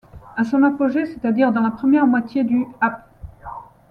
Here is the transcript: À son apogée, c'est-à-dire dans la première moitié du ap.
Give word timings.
À 0.35 0.43
son 0.45 0.63
apogée, 0.63 1.05
c'est-à-dire 1.05 1.51
dans 1.51 1.61
la 1.61 1.69
première 1.69 2.07
moitié 2.07 2.43
du 2.43 2.65
ap. 2.81 3.07